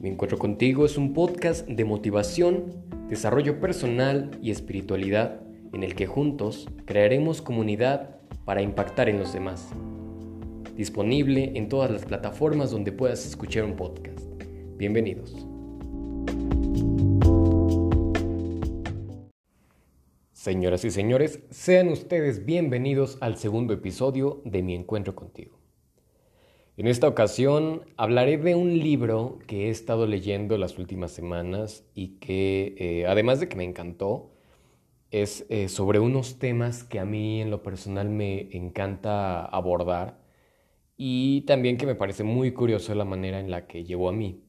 [0.00, 2.66] Mi encuentro contigo es un podcast de motivación,
[3.08, 5.40] desarrollo personal y espiritualidad
[5.72, 9.70] en el que juntos crearemos comunidad para impactar en los demás.
[10.76, 14.24] Disponible en todas las plataformas donde puedas escuchar un podcast.
[14.76, 15.34] Bienvenidos.
[20.30, 25.57] Señoras y señores, sean ustedes bienvenidos al segundo episodio de Mi encuentro contigo.
[26.78, 32.20] En esta ocasión hablaré de un libro que he estado leyendo las últimas semanas y
[32.20, 34.30] que, eh, además de que me encantó,
[35.10, 40.20] es eh, sobre unos temas que a mí en lo personal me encanta abordar
[40.96, 44.44] y también que me parece muy curioso la manera en la que llegó a mí.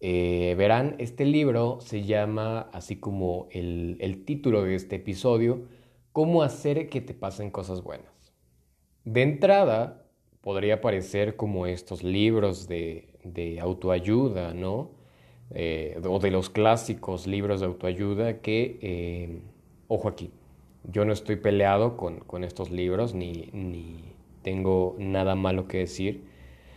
[0.00, 5.68] Eh, verán, este libro se llama, así como el, el título de este episodio,
[6.12, 8.34] Cómo hacer que te pasen cosas buenas.
[9.04, 9.99] De entrada,
[10.40, 13.06] podría parecer como estos libros de,
[13.60, 14.90] autoayuda, ¿no?
[15.52, 19.40] Eh, o de los clásicos libros de autoayuda que, eh,
[19.88, 20.30] ojo aquí,
[20.84, 24.04] yo no estoy peleado con, estos libros ni, ni,
[24.42, 26.22] tengo nada malo que decir.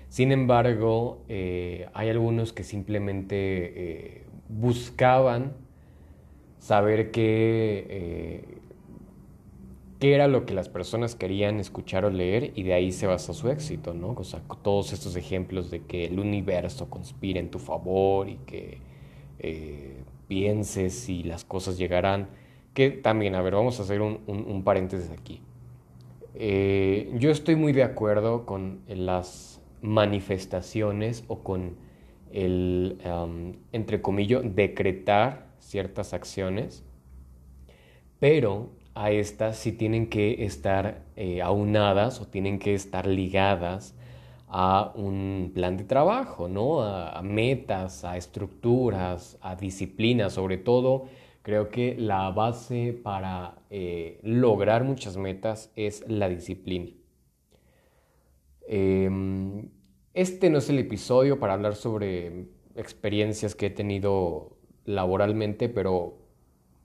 [0.09, 5.53] Sin embargo, eh, hay algunos que simplemente buscaban
[6.59, 8.61] saber qué
[10.03, 13.31] qué era lo que las personas querían escuchar o leer y de ahí se basa
[13.31, 14.09] su éxito, ¿no?
[14.17, 18.79] O sea, todos estos ejemplos de que el universo conspira en tu favor y que
[19.39, 22.27] eh, pienses si las cosas llegarán,
[22.73, 25.39] que también, a ver, vamos a hacer un, paréntesis aquí.
[26.35, 31.77] Eh, yo estoy muy de acuerdo con las manifestaciones o con
[32.33, 32.97] el,
[33.71, 36.83] entre comillas, decretar ciertas acciones,
[38.19, 43.95] pero a estas sí tienen que estar eh, aunadas o tienen que estar ligadas
[44.47, 46.83] a un plan de trabajo, ¿no?
[46.83, 51.05] A, metas, a estructuras, a disciplinas, sobre todo.
[51.41, 56.91] Creo que la base para eh, lograr muchas metas es la disciplina.
[58.67, 59.69] Em,
[60.13, 62.45] este no es el episodio para hablar sobre
[62.75, 66.22] experiencias que he tenido laboralmente, pero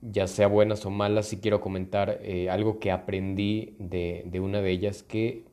[0.01, 4.71] ya sea buenas o malas, sí quiero comentar eh, algo que aprendí de, una de
[4.71, 5.45] ellas que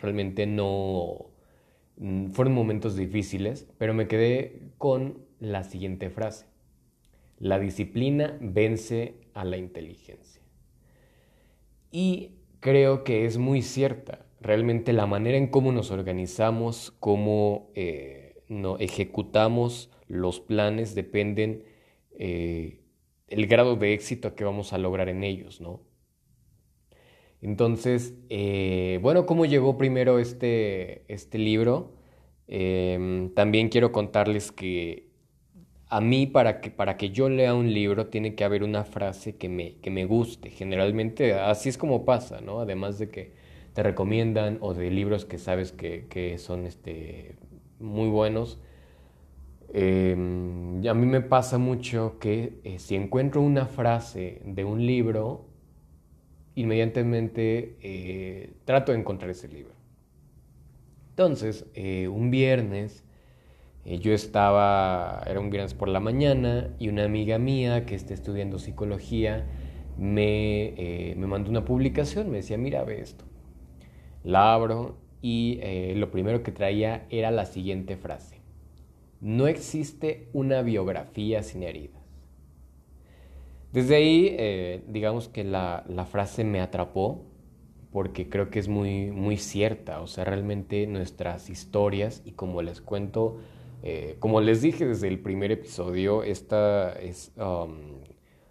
[0.00, 1.30] realmente no
[1.96, 6.46] mm, fueron momentos difíciles, pero me quedé con la siguiente frase.
[7.38, 10.40] La disciplina vence a la inteligencia.
[11.90, 14.24] Y creo que es muy cierta.
[14.40, 21.64] Realmente la manera en cómo nos organizamos, cómo eh, no, ejecutamos los planes dependen
[22.18, 22.81] eh,
[23.32, 25.80] el grado de éxito que vamos a lograr en ellos, ¿no?
[27.40, 31.94] Entonces, eh, bueno, ¿cómo llegó primero este, este libro?
[32.46, 35.10] Em, también quiero contarles que
[35.88, 39.36] a mí para que, para que yo lea un libro tiene que haber una frase
[39.36, 40.50] que me, que me guste.
[40.50, 42.60] Generalmente así es como pasa, ¿no?
[42.60, 43.32] Además de que
[43.74, 47.36] te recomiendan o de libros que sabes que, que son este,
[47.80, 48.60] muy buenos,
[49.74, 55.46] Em, a mí me pasa mucho que eh, si encuentro una frase de un libro,
[56.54, 59.72] inmediatamente eh, trato de encontrar ese libro.
[61.10, 63.04] Entonces, eh, un viernes,
[63.84, 68.58] yo estaba, era un viernes por la mañana, y una amiga mía que está estudiando
[68.58, 69.46] psicología
[69.98, 73.24] me, me mandó una publicación, me decía, mira, ve esto.
[74.22, 75.60] La abro y
[75.94, 78.41] lo primero que traía era la siguiente frase.
[79.22, 82.02] No existe una biografía sin heridas.
[83.72, 87.24] Desde ahí, eh, digamos que la, frase me atrapó
[87.92, 90.00] porque creo que es muy, muy cierta.
[90.00, 93.38] O sea, realmente nuestras historias, y como les cuento,
[93.84, 98.02] eh, como les dije desde el primer episodio, esta es, um,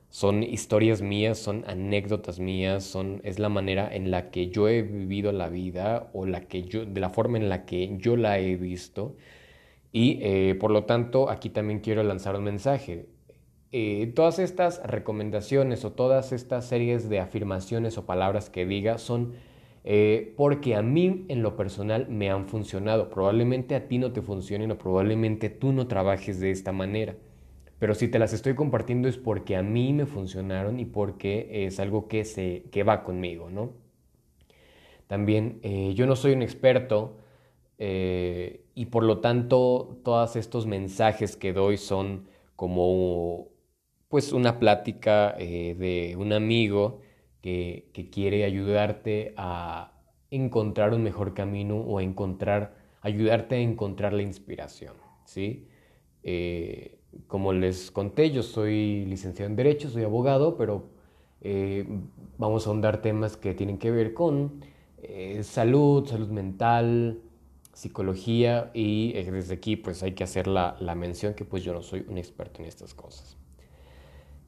[0.08, 4.84] son historias mías, son anécdotas mías, son, es la manera en la que yo he
[4.84, 8.40] vivido la vida o la que yo, de la forma en la que yo la
[8.40, 9.18] he visto.
[9.92, 13.08] Y eh, por lo tanto, aquí también quiero lanzar un mensaje.
[13.74, 19.34] Eh, todas estas recomendaciones o todas estas series de afirmaciones o palabras que diga son
[19.84, 23.10] eh, porque a mí en lo personal me han funcionado.
[23.10, 27.16] Probablemente a ti no te funcionen o probablemente tú no trabajes de esta manera.
[27.80, 31.80] Pero si te las estoy compartiendo es porque a mí me funcionaron y porque es
[31.80, 33.74] algo que, se, que va conmigo, ¿no?
[35.08, 35.60] También
[35.96, 37.18] yo no soy un experto
[38.76, 43.50] y por lo tanto todos estos mensajes que doy son como
[44.08, 47.00] pues una plática eh, de un amigo
[47.42, 49.94] que, quiere ayudarte a
[50.30, 54.94] encontrar un mejor camino o encontrar, ayudarte a encontrar la inspiración,
[55.26, 55.66] ¿sí?
[56.24, 60.90] Eh, como les conté, yo soy licenciado en Derecho, soy abogado, pero
[61.42, 61.86] eh,
[62.38, 64.62] vamos a ahondar temas que tienen que ver con
[65.42, 67.22] salud, salud mental,
[67.74, 71.82] psicología y desde aquí pues hay que hacer la, la mención que pues yo no
[71.82, 73.38] soy un experto en estas cosas.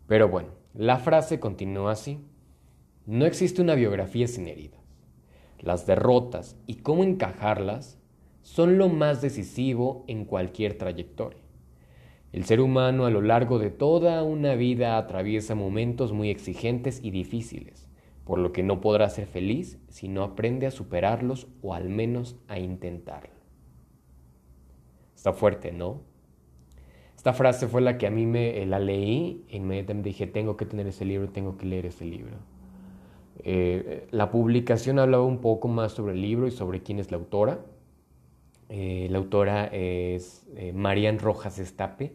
[0.07, 2.19] Pero bueno, la frase continúa así.
[3.05, 4.81] No existe una biografía sin heridas.
[5.59, 7.97] Las derrotas y cómo encajarlas
[8.41, 11.41] son lo más decisivo en cualquier trayectoria.
[12.33, 17.11] El ser humano a lo largo de toda una vida atraviesa momentos muy exigentes y
[17.11, 17.82] difíciles,
[18.25, 22.37] por lo que no podrá ser feliz si no aprende a superarlos o al menos
[22.47, 23.33] a intentarlo.
[25.15, 26.01] Está fuerte, ¿no?
[27.15, 30.65] Esta frase fue la que a mí me la leí e inmediatamente dije, tengo que
[30.65, 32.35] tener ese libro, tengo que leer ese libro.
[33.39, 37.17] Eh, la publicación hablaba un poco más sobre el libro y sobre quién es la
[37.17, 37.59] autora.
[38.69, 42.13] Eh, la autora es eh, Marian Rojas Estape.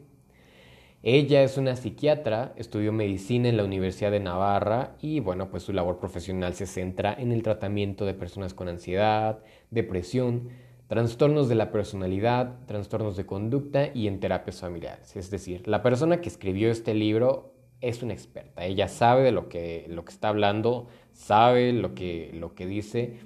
[1.03, 5.73] Ella es una psiquiatra, estudió medicina en la Universidad de Navarra y bueno, pues su
[5.73, 9.39] labor profesional se centra en el tratamiento de personas con ansiedad,
[9.71, 10.49] depresión,
[10.89, 15.15] trastornos de la personalidad, trastornos de conducta y en terapias familiares.
[15.15, 19.49] Es decir, la persona que escribió este libro es una experta, ella sabe de lo
[19.49, 23.19] que, lo que está hablando, sabe lo que, lo que dice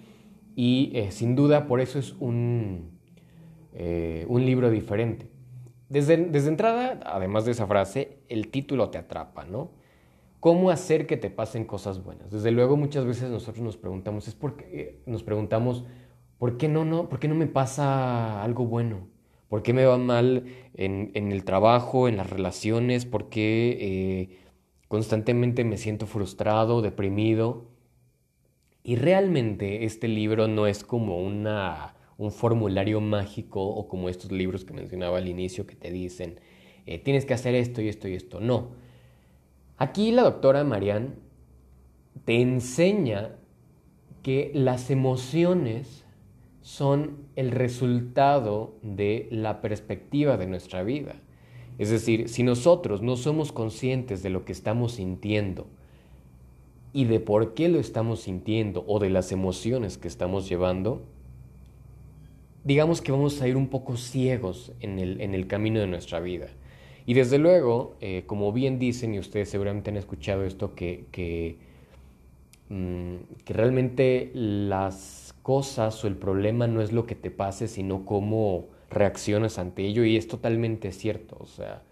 [0.54, 2.98] y eh, sin duda por eso es un,
[3.72, 5.31] eh, un libro diferente.
[5.92, 9.72] Desde, desde entrada, además de esa frase, el título te atrapa, ¿no?
[10.40, 12.30] ¿Cómo hacer que te pasen cosas buenas?
[12.30, 15.84] Desde luego muchas veces nosotros nos preguntamos, es porque eh, nos preguntamos,
[16.38, 19.06] ¿por qué no, no, ¿por qué no me pasa algo bueno?
[19.48, 23.04] ¿Por qué me va mal en, en el trabajo, en las relaciones?
[23.04, 24.38] ¿Por qué
[24.88, 27.66] constantemente me siento frustrado, deprimido?
[28.82, 34.64] Y realmente este libro no es como una, un formulario mágico o como estos libros
[34.64, 36.38] que mencionaba al inicio que te dicen,
[36.86, 38.40] eh, tienes que hacer esto y esto y esto.
[38.40, 38.70] No.
[39.76, 41.10] Aquí la doctora Marianne
[42.24, 43.36] te enseña
[44.22, 46.04] que las emociones
[46.60, 51.16] son el resultado de la perspectiva de nuestra vida.
[51.78, 55.66] Es decir, si nosotros no somos conscientes de lo que estamos sintiendo,
[56.92, 61.02] y de por qué lo estamos sintiendo o de las emociones que estamos llevando,
[62.64, 66.20] digamos que vamos a ir un poco ciegos en el, en el camino de nuestra
[66.20, 66.48] vida.
[67.06, 71.56] Y desde luego, eh, como bien dicen, y ustedes seguramente han escuchado esto, que,
[72.68, 73.14] mm,
[73.44, 78.68] que realmente las cosas o el problema no es lo que te pase, sino cómo
[78.90, 81.36] reaccionas ante ello, y es totalmente cierto.
[81.40, 81.82] O sea,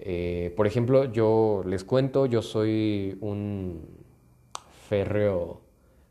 [0.00, 3.80] eh, por ejemplo, yo les cuento, yo soy un,
[4.88, 5.60] férreo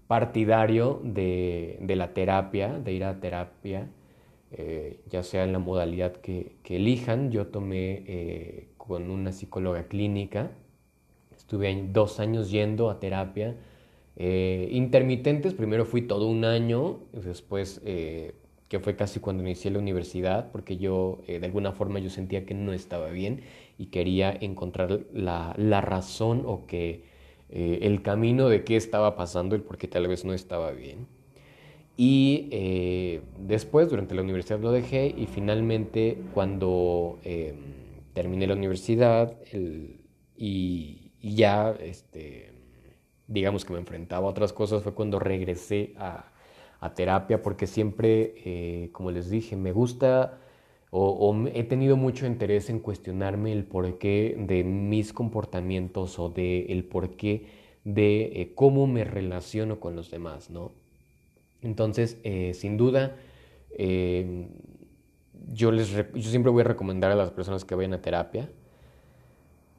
[0.08, 3.90] partidario de, la terapia, de ir a terapia,
[4.52, 7.32] eh, ya sea en la modalidad que, elijan.
[7.32, 10.52] Yo tomé eh, con una psicóloga clínica,
[11.36, 13.56] estuve dos años yendo a terapia.
[14.18, 17.82] Eh, intermitentes, primero fui todo un año, después
[18.68, 22.54] que fue casi cuando inicié la universidad, porque yo de alguna forma yo sentía que
[22.54, 23.42] no estaba bien
[23.78, 27.15] y quería encontrar la, la razón o que
[27.50, 31.08] eh, el camino de qué estaba pasando, el por qué tal vez no estaba bien.
[31.98, 37.56] Y eh, después, durante la universidad lo dejé y finalmente cuando em,
[38.14, 39.38] terminé la universidad
[40.36, 42.52] y, ya, este,
[43.28, 46.32] digamos que me enfrentaba a otras cosas, fue cuando regresé a,
[46.96, 50.38] terapia porque siempre, eh, como les dije, me gusta
[50.98, 56.86] o, he tenido mucho interés en cuestionarme el porqué de mis comportamientos o de el
[56.86, 57.48] porqué
[57.84, 60.72] de eh, cómo me relaciono con los demás, ¿no?
[61.62, 63.18] Entonces, eh, sin duda,
[63.78, 64.48] em,
[65.52, 68.50] yo, les, yo siempre voy a recomendar a las personas que vayan a terapia,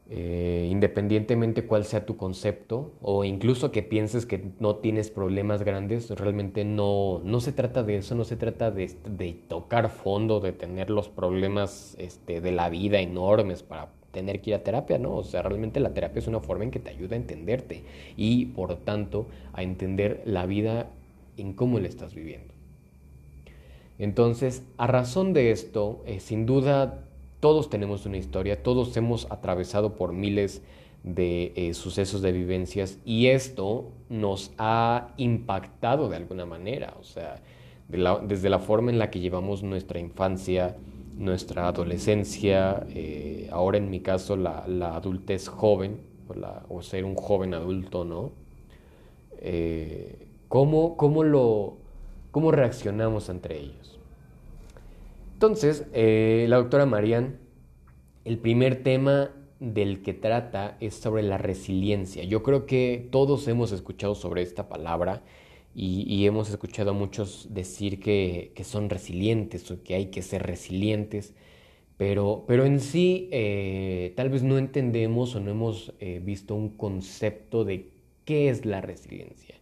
[0.09, 6.11] eh, independientemente cuál sea tu concepto o incluso que pienses que no tienes problemas grandes,
[6.11, 10.53] realmente no, no se trata de eso, no se trata de, de tocar fondo, de
[10.53, 15.17] tener los problemas este, de la vida enormes para tener que ir a terapia, ¿no?
[15.17, 17.83] O sea, realmente la terapia es una forma en que te ayuda a entenderte
[18.17, 20.89] y por tanto a entender la vida
[21.37, 22.55] en cómo la estás viviendo.
[23.99, 27.06] Entonces, a razón de esto, eh, sin duda
[27.47, 30.63] todos tenemos una historia, todos hemos atravesado por miles
[31.05, 37.41] de eh, sucesos de vivencias y esto nos ha impactado de alguna manera, o sea,
[37.87, 40.77] desde la forma en la que llevamos nuestra infancia,
[41.17, 44.65] nuestra adolescencia, eh, ahora en mi caso la,
[44.97, 46.01] adultez joven,
[46.69, 48.33] o, ser un joven adulto, ¿no?
[49.39, 51.77] Eh, ¿cómo, lo,
[52.33, 53.96] ¿Cómo reaccionamos entre ellos?
[55.37, 57.39] Entonces, eh, la doctora Marian
[58.25, 62.25] el primer tema del que trata es sobre la resiliencia.
[62.25, 65.23] Yo creo que todos hemos escuchado sobre esta palabra
[65.75, 71.35] y, hemos escuchado a muchos decir que, son resilientes o que hay que ser resilientes,
[71.99, 76.71] pero, pero en sí eh, tal vez no entendemos o no hemos eh, visto un
[76.71, 77.91] concepto de
[78.25, 79.56] qué es la resiliencia.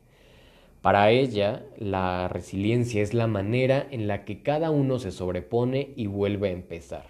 [0.84, 6.08] Para ella, la resiliencia es la manera en la que cada uno se sobrepone y
[6.08, 7.06] vuelve a empezar.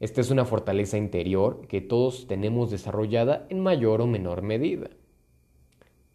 [0.00, 4.88] Esta es una fortaleza interior que todos tenemos desarrollada en mayor o menor medida.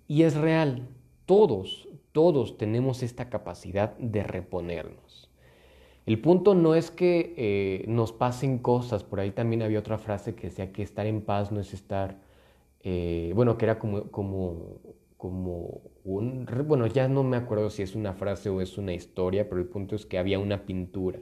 [0.08, 0.88] Y es real,
[1.28, 5.30] todos, todos tenemos esta capacidad de reponernos.
[6.08, 10.34] El punto no es que eh, nos pasen cosas, por ahí también había otra frase
[10.34, 12.18] que decía que estar en paz no es estar,
[12.82, 14.80] eh, bueno, que era como, como,
[15.17, 19.50] como un, bueno, ya no me acuerdo si es una frase o es una historia,
[19.50, 21.19] pero el punto es que había una pintura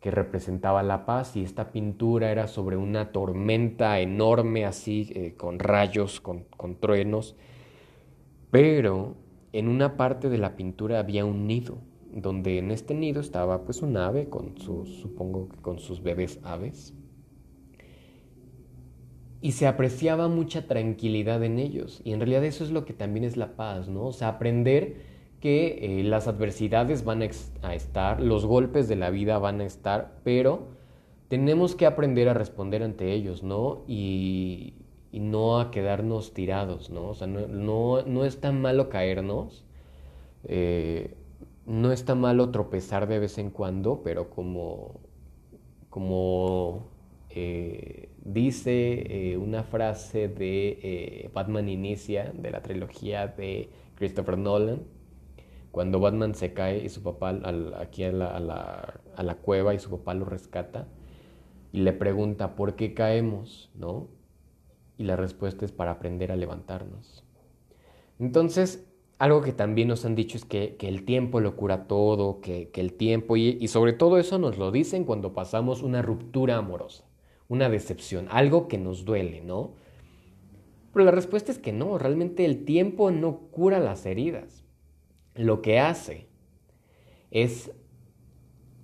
[0.00, 5.58] que representaba la paz y esta pintura era sobre una tormenta enorme así, eh, con
[5.58, 6.46] rayos, con,
[6.80, 7.36] truenos,
[8.50, 9.14] pero
[9.52, 11.78] en una parte de la pintura había un nido,
[12.12, 16.40] donde en este nido estaba pues un ave con sus, supongo que con sus bebés
[16.44, 16.94] aves,
[19.42, 23.24] y se apreciaba mucha tranquilidad en ellos, y en realidad eso es lo que también
[23.24, 24.06] es la paz, ¿no?
[24.06, 24.96] O sea, aprender
[25.40, 30.18] que eh, las adversidades van a, estar, los golpes de la vida van a estar,
[30.22, 30.68] pero
[31.28, 33.82] tenemos que aprender a responder ante ellos, ¿no?
[33.88, 34.74] Y,
[35.12, 37.08] no a quedarnos tirados, ¿no?
[37.08, 39.64] O sea, no, no, es tan malo caernos,
[40.44, 41.16] eh,
[41.66, 45.00] no es tan malo tropezar de vez en cuando, pero como,
[45.88, 46.86] como
[47.30, 54.82] eh, dice una frase de Batman Inicia, de la trilogía de Christopher Nolan,
[55.70, 57.38] cuando Batman se cae y su papá
[57.78, 58.36] aquí a la,
[59.16, 60.88] a, la, cueva y su papá lo rescata
[61.72, 63.70] y le pregunta, ¿por qué caemos?
[63.74, 64.08] ¿No?
[64.98, 67.24] Y la respuesta es para aprender a levantarnos.
[68.18, 68.86] Entonces,
[69.18, 72.94] algo que también nos han dicho es que, el tiempo lo cura todo, que, el
[72.94, 77.04] tiempo, y, y, sobre todo eso nos lo dicen cuando pasamos una ruptura amorosa,
[77.50, 79.74] una decepción, algo que nos duele, ¿no?
[80.94, 84.64] Pero la respuesta es que no, realmente el tiempo no cura las heridas
[85.34, 86.26] lo que hace
[87.30, 87.72] es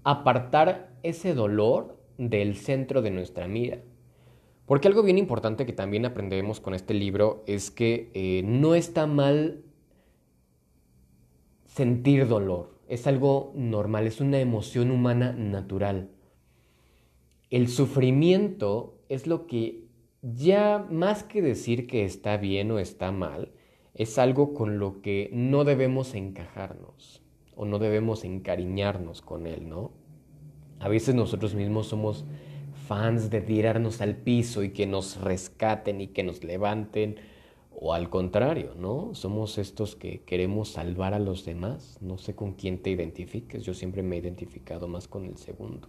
[0.04, 3.82] apartar ese dolor del centro de nuestra mira.
[4.64, 9.06] Porque algo bien importante que también aprendemos con este libro es que eh, no está
[9.06, 9.62] mal
[11.66, 12.78] sentir dolor.
[12.88, 16.10] Es algo normal, es una emoción humana natural.
[17.50, 19.84] El sufrimiento es lo que
[20.22, 23.52] ya más que decir que está bien o está mal,
[23.94, 27.22] es algo con lo que no debemos encajarnos
[27.54, 29.92] o no debemos encariñarnos con él, ¿no?
[30.78, 32.24] A veces nosotros mismos somos
[32.86, 37.16] fans de tirarnos al piso y que nos rescaten y que nos levanten,
[37.78, 39.14] o al contrario, ¿no?
[39.14, 41.98] Somos estos que queremos salvar a los demás.
[42.00, 45.88] No sé con quién te identifiques, yo siempre me he identificado más con el segundo,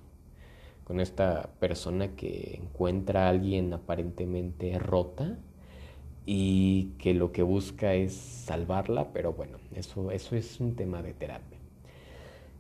[0.88, 5.38] con esta persona que encuentra a alguien aparentemente rota
[6.26, 11.14] y que lo que busca es salvarla, pero bueno, eso, eso es un tema de
[11.14, 11.58] terapia.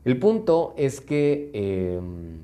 [0.03, 2.41] El punto es que em,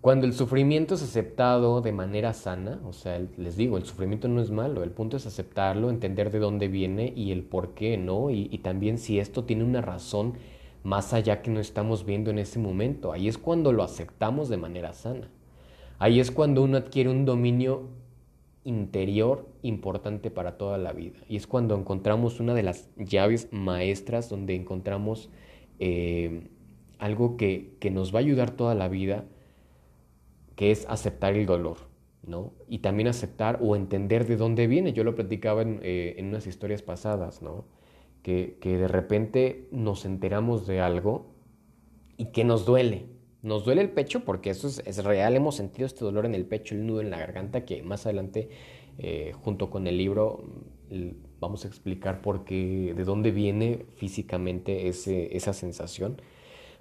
[0.00, 4.40] cuando el sufrimiento es aceptado de manera sana, o sea, les digo, el sufrimiento no
[4.40, 8.30] es malo, el punto es aceptarlo, entender de dónde viene y el por qué, ¿no?
[8.30, 10.38] Y, y también si esto tiene una razón
[10.86, 14.56] más allá que no estamos viendo en ese momento, ahí es cuando lo aceptamos de
[14.56, 15.28] manera sana.
[15.98, 17.88] Ahí es cuando uno adquiere un dominio
[18.62, 21.18] interior importante para toda la vida.
[21.28, 25.28] Y es cuando encontramos una de las llaves maestras donde encontramos
[25.80, 26.50] eh,
[27.00, 29.24] algo que, nos va a ayudar toda la vida,
[30.54, 31.78] que es aceptar el dolor,
[32.22, 32.52] ¿no?
[32.68, 34.92] Y también aceptar o entender de dónde viene.
[34.92, 37.64] Yo lo platicaba en, eh, unas historias pasadas, ¿no?
[38.26, 41.26] Que, de repente nos enteramos de algo
[42.16, 43.06] y que nos duele,
[43.42, 46.74] nos duele el pecho porque eso es, real, hemos sentido este dolor en el pecho,
[46.74, 48.48] el nudo en la garganta, que más adelante,
[48.98, 50.42] eh, junto con el libro,
[51.38, 56.20] vamos a explicar por qué, de dónde viene físicamente ese, esa sensación.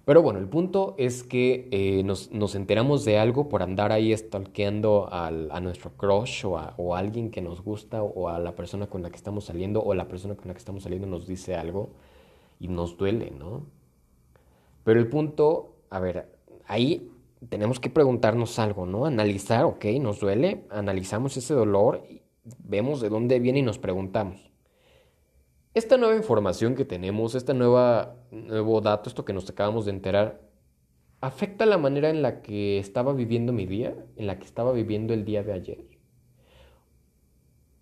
[0.06, 5.10] Pero bueno, el punto es que eh, nos, enteramos de algo por andar ahí stalkeando
[5.12, 8.86] a nuestro crush o a, o a, alguien que nos gusta o a la persona
[8.86, 11.56] con la que estamos saliendo o la persona con la que estamos saliendo nos dice
[11.56, 11.90] algo
[12.60, 13.66] y nos duele, ¿no?
[14.84, 16.32] Pero el punto, a ver,
[16.68, 17.10] ahí
[17.50, 19.06] tenemos que preguntarnos algo, ¿no?
[19.06, 22.04] Analizar, ok, nos duele, analizamos ese dolor,
[22.60, 24.52] vemos de dónde viene y nos preguntamos.
[25.76, 30.40] Esta nueva información que tenemos, este nuevo dato, esto que nos acabamos de enterar,
[31.20, 35.14] afecta la manera en la que estaba viviendo mi día, en la que estaba viviendo
[35.14, 35.84] el día de ayer?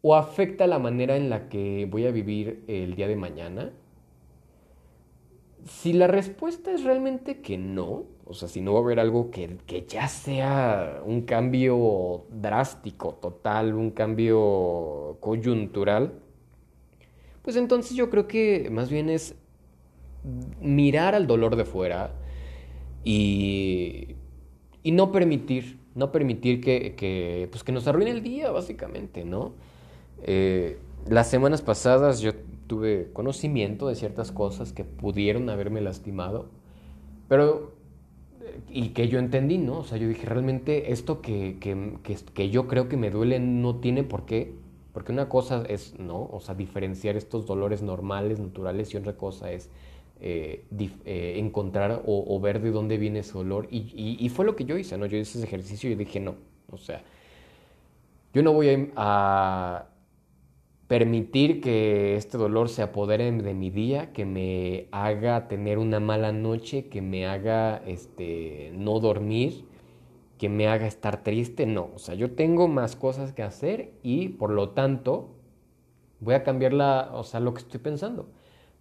[0.01, 3.71] ¿O afecta la manera en la que voy a vivir el día de mañana?
[5.67, 9.29] Si la respuesta es realmente que no, o sea, si no va a haber algo
[9.29, 16.23] que, que, ya sea un cambio drástico, total, un cambio coyuntural,
[17.43, 19.35] pues entonces yo creo que más bien es
[20.62, 22.12] mirar al dolor de fuera
[23.03, 24.15] y,
[24.81, 29.53] y no permitir, no permitir que, que, pues que nos arruine el día, básicamente, ¿no?
[30.23, 32.31] Eh, las semanas pasadas yo
[32.67, 36.50] tuve conocimiento de ciertas cosas que pudieron haberme lastimado,
[37.27, 37.73] pero
[38.69, 39.79] y que yo entendí, ¿no?
[39.79, 41.97] O sea, yo dije, realmente esto que, que,
[42.33, 44.53] que, yo creo que me duele no tiene por qué,
[44.93, 46.29] porque una cosa es, ¿no?
[46.31, 49.69] O sea, diferenciar estos dolores normales, naturales, y otra cosa es
[50.21, 50.65] eh,
[51.05, 53.67] eh, encontrar o, ver de dónde viene ese dolor.
[53.71, 55.05] Y, y, fue lo que yo hice, ¿no?
[55.07, 56.35] Yo hice ese ejercicio y dije, no,
[56.71, 57.01] o sea,
[58.33, 59.88] yo no voy a
[60.88, 66.31] permitir que este dolor se apodere de mi día, que me haga tener una mala
[66.31, 69.65] noche, que me haga este, no dormir,
[70.43, 71.65] que me haga estar triste.
[71.65, 75.29] No, o sea, yo tengo más cosas que hacer y por lo tanto
[76.19, 76.73] voy a cambiar
[77.13, 78.27] o sea, lo que estoy pensando.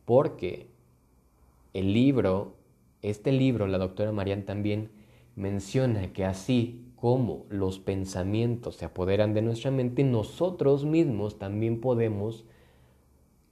[0.04, 0.66] Porque
[1.73, 2.57] el libro,
[3.00, 4.90] este libro, la doctora Marian también
[5.37, 12.45] menciona que así cómo los pensamientos se apoderan de nuestra mente, nosotros mismos también podemos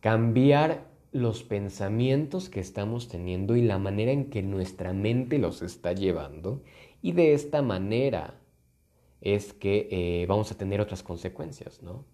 [0.01, 5.93] cambiar los pensamientos que estamos teniendo y la manera en que nuestra mente los está
[5.93, 6.61] llevando.
[7.03, 8.35] Y de esta manera
[9.21, 12.05] es que eh, vamos a tener otras consecuencias, ¿no?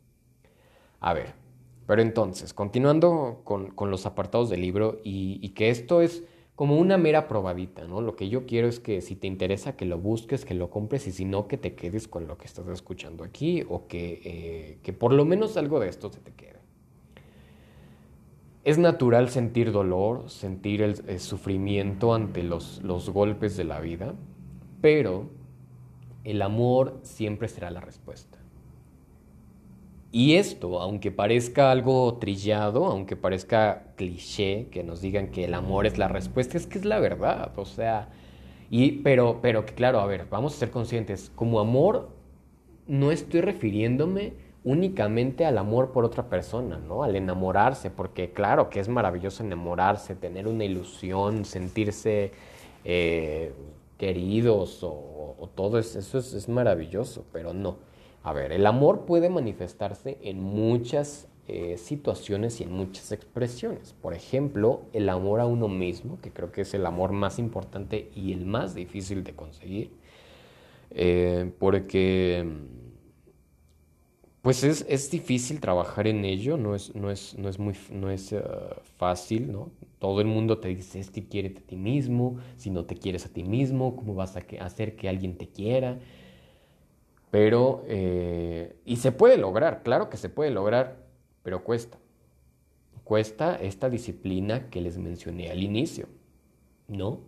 [1.00, 1.34] A ver,
[1.86, 6.24] pero entonces, continuando con, los apartados del libro y que esto es
[6.56, 8.00] como una mera probadita, ¿no?
[8.00, 11.06] Lo que yo quiero es que si te interesa que lo busques, que lo compres
[11.06, 14.78] y si no, que te quedes con lo que estás escuchando aquí o que, eh,
[14.82, 16.56] que por lo menos algo de esto se te quede.
[18.64, 24.14] Es natural sentir dolor, sentir el, sufrimiento ante los, los golpes de la vida,
[24.80, 25.28] pero
[26.24, 28.38] el amor siempre será la respuesta.
[30.12, 35.86] Y esto, aunque parezca algo trillado, aunque parezca cliché, que nos digan que el amor
[35.86, 38.08] es la respuesta, es que es la verdad, o sea,
[38.70, 42.08] y, pero, pero claro, a ver, vamos a ser conscientes, como amor
[42.86, 44.32] no estoy refiriéndome
[44.64, 47.04] únicamente al amor por otra persona, ¿no?
[47.04, 52.32] Al enamorarse, porque claro que es maravilloso enamorarse, tener una ilusión, sentirse
[52.84, 53.52] eh,
[53.98, 57.76] queridos o, todo eso, eso es maravilloso, pero no.
[58.22, 63.94] A ver, el amor puede manifestarse en muchas eh, situaciones y en muchas expresiones.
[64.02, 68.10] Por ejemplo, el amor a uno mismo, que creo que es el amor más importante
[68.16, 69.92] y el más difícil de conseguir,
[70.90, 72.44] eh, porque
[74.46, 78.32] pues es, difícil trabajar en ello, no es, no es, no es muy no es,
[78.32, 78.40] eh,
[78.96, 79.72] fácil, ¿no?
[79.98, 83.26] Todo el mundo te dice es que quieres a ti mismo, si no te quieres
[83.26, 85.98] a ti mismo, ¿cómo vas a hacer que alguien te quiera?
[87.32, 90.94] Pero, eh, y se puede lograr, claro que se puede lograr,
[91.42, 91.98] pero cuesta.
[93.02, 96.06] Cuesta esta disciplina que les mencioné al inicio,
[96.86, 97.18] ¿no?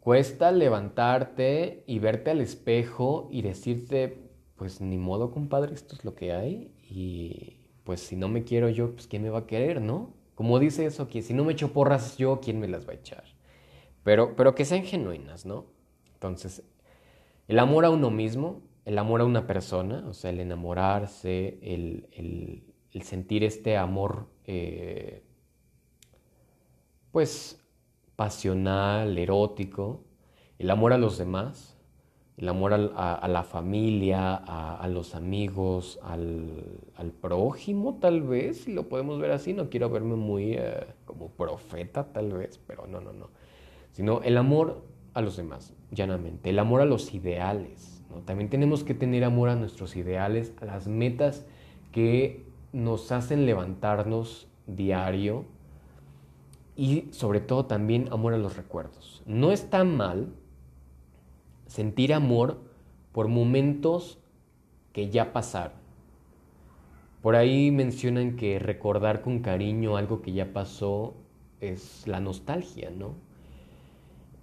[0.00, 4.25] Cuesta levantarte y verte al espejo y decirte,
[4.56, 8.68] pues ni modo, compadre, esto es lo que hay y pues si no me quiero
[8.68, 10.14] yo, pues ¿quién me va a querer, no?
[10.34, 12.96] Como dice eso, que si no me echo porras yo, ¿quién me las va a
[12.96, 13.24] echar?
[14.02, 15.66] Pero, pero que sean genuinas, ¿no?
[16.14, 16.62] Entonces,
[17.48, 22.62] el amor a uno mismo el amor a una persona, o sea, el enamorarse, el,
[23.02, 25.24] sentir este amor, eh,
[27.10, 27.60] pues,
[28.14, 30.04] pasional, erótico,
[30.58, 31.75] el amor a los demás,
[32.36, 39.18] el amor a, la familia, a, los amigos, al, prójimo tal vez, si lo podemos
[39.18, 43.30] ver así, no quiero verme muy eh, como profeta tal vez, pero no, no, no,
[43.92, 44.82] sino el amor
[45.14, 49.56] a los demás, llanamente, el amor a los ideales, también tenemos que tener amor a
[49.56, 51.44] nuestros ideales, a las metas
[51.92, 55.44] que nos hacen levantarnos diario
[56.76, 59.22] y sobre todo también amor a los recuerdos.
[59.26, 60.28] No está mal
[61.76, 62.58] sentir amor
[63.12, 64.18] por momentos
[64.94, 65.76] que ya pasaron.
[67.20, 71.14] Por ahí mencionan que recordar con cariño algo que ya pasó
[71.60, 73.26] es la nostalgia, ¿no?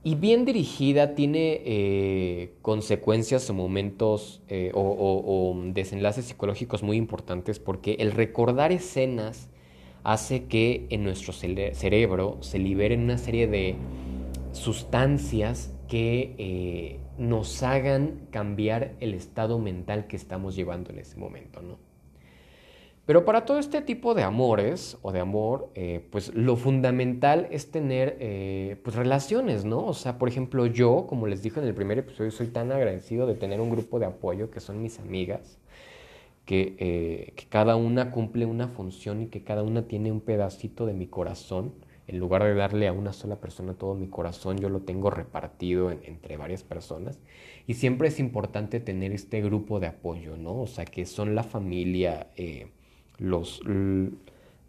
[0.06, 7.94] y bien dirigida tiene eh, consecuencias o momentos eh, o, desenlaces psicológicos muy importantes porque
[8.00, 9.48] el recordar escenas
[10.04, 13.76] hace que en nuestro cerebro se liberen una serie de
[14.52, 21.62] sustancias que eh, nos hagan cambiar el estado mental que estamos llevando en ese momento,
[21.62, 21.78] ¿no?
[23.06, 27.70] Pero para todo este tipo de amores o de amor, eh, pues lo fundamental es
[27.70, 29.86] tener eh, pues relaciones, ¿no?
[29.86, 33.28] O sea, por ejemplo, yo, como les dije en el primer episodio, soy tan agradecido
[33.28, 35.60] de tener un grupo de apoyo que son mis amigas,
[36.46, 40.94] que, que cada una cumple una función y que cada una tiene un pedacito de
[40.94, 41.74] mi corazón.
[42.14, 45.90] En lugar de darle a una sola persona todo mi corazón, yo lo tengo repartido
[45.90, 47.20] entre varias personas.
[47.66, 50.62] Y siempre es importante tener este grupo de apoyo, ¿no?
[50.62, 52.28] O sea, que son la familia
[53.18, 53.62] los,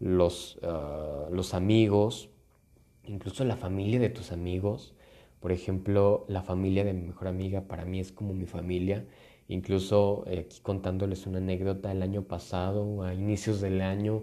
[0.00, 2.30] los, ah, los amigos,
[3.04, 4.94] incluso la familia de tus amigos.
[5.40, 9.04] Por ejemplo, la familia de mi mejor amiga para mí es como mi familia.
[9.48, 14.22] Incluso eh, aquí contándoles una anécdota, el año pasado, a inicios del año,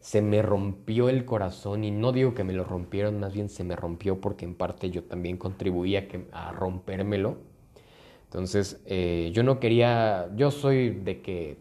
[0.00, 3.64] se me rompió el corazón y no digo que me lo rompieron, más bien se
[3.64, 7.36] me rompió porque en parte yo también contribuía a rompérmelo.
[8.24, 11.58] Entonces, eh, yo no quería, yo soy de que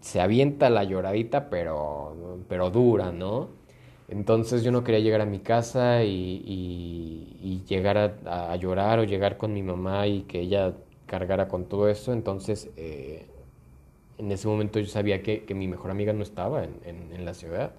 [0.00, 3.50] se avienta la lloradita, pero, pero dura, ¿no?
[4.08, 9.54] Entonces yo no quería llegar a mi casa y, llegar a, llorar o llegar con
[9.54, 10.74] mi mamá y que ella
[11.06, 12.12] cargara con todo eso.
[12.12, 13.26] Entonces eh,
[14.18, 17.72] en ese momento yo sabía que, mi mejor amiga no estaba en, la ciudad.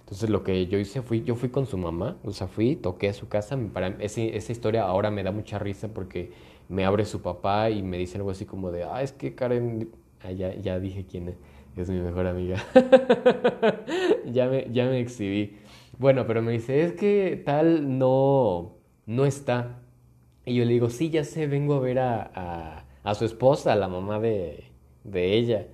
[0.00, 3.08] Entonces lo que yo hice fui, yo fui con su mamá, o sea, fui, toqué
[3.08, 3.58] a su casa.
[3.72, 6.32] Para, esa historia ahora me da mucha risa porque
[6.68, 9.90] me abre su papá y me dice algo así como de, ah, es que Karen,
[10.22, 11.36] ah, ya, ya dije quién es
[11.76, 12.62] es mi mejor amiga.
[14.26, 15.56] ya, me, ya me exhibí.
[15.98, 18.74] Bueno, pero me dice, es que tal no,
[19.06, 19.80] no está.
[20.44, 23.88] Y yo le digo, sí, ya sé, vengo a ver a, a, su esposa, la
[23.88, 24.64] mamá de,
[25.04, 25.66] de, ella.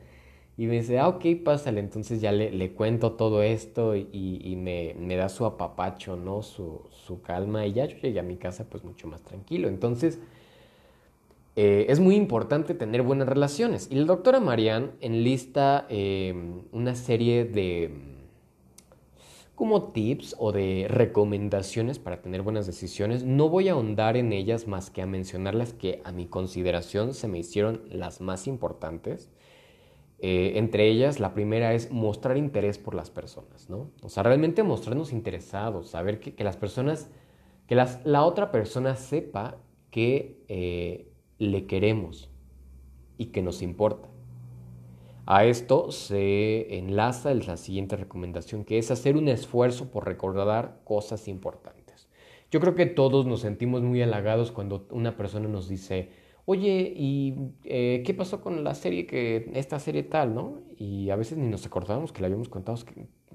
[0.56, 1.80] Y me dice, ah, ok, pásale.
[1.80, 6.42] Entonces ya le, le cuento todo esto y, y me, me, da su apapacho, ¿no?
[6.42, 7.66] Su, su calma.
[7.66, 9.68] Y ya yo llegué a mi casa pues mucho más tranquilo.
[9.68, 10.18] Entonces
[11.60, 13.88] eh, es muy importante tener buenas relaciones.
[13.90, 16.32] Y la doctora Marianne enlista eh,
[16.70, 17.90] una serie de
[19.58, 23.24] como tips o de recomendaciones para tener buenas decisiones.
[23.24, 27.26] No voy a ahondar en ellas más que a mencionarlas que a mi consideración se
[27.26, 29.32] me hicieron las más importantes.
[30.20, 33.90] Eh, entre ellas, la primera es mostrar interés por las personas, ¿no?
[34.02, 37.10] O sea, realmente mostrarnos interesados, saber que, las personas,
[37.66, 39.56] que la otra persona sepa
[39.90, 42.30] que le queremos
[43.16, 44.08] y que nos importa.
[45.30, 51.28] A esto se enlaza la siguiente recomendación, que es hacer un esfuerzo por recordar cosas
[51.28, 52.08] importantes.
[52.50, 56.08] Yo creo que todos nos sentimos muy halagados cuando una persona nos dice,
[56.46, 60.62] oye, ¿y eh, qué pasó con la serie que, esta serie tal, no?
[60.78, 62.78] Y a veces ni nos acordamos que le habíamos contado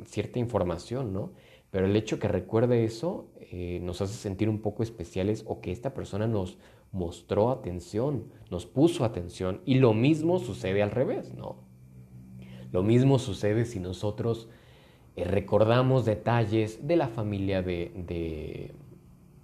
[0.03, 1.33] cierta información, ¿no?
[1.69, 5.71] Pero el hecho que recuerde eso eh, nos hace sentir un poco especiales o que
[5.71, 6.57] esta persona nos
[6.91, 11.71] mostró atención, nos puso atención y lo mismo sucede al revés, ¿no?
[12.73, 14.49] Lo mismo sucede si nosotros
[15.15, 18.73] eh, recordamos detalles de la familia de,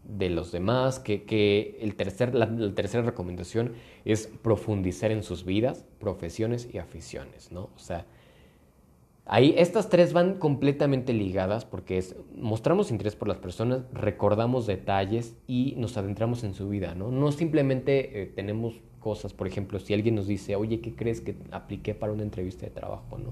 [0.04, 5.86] de, los demás, que, el tercer, la, la, tercera recomendación es profundizar en sus vidas,
[6.00, 7.70] profesiones y aficiones, ¿no?
[7.76, 8.06] O sea,
[9.32, 15.36] Ahí estas tres van completamente ligadas porque es, mostramos interés por las personas, recordamos detalles
[15.46, 17.12] y nos adentramos en su vida, ¿no?
[17.12, 21.36] No simplemente eh, tenemos cosas, por ejemplo, si alguien nos dice, oye, ¿qué crees que
[21.52, 23.32] apliqué para una entrevista de trabajo, ¿no?